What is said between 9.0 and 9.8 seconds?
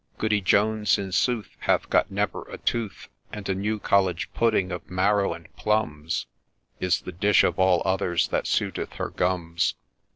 gums.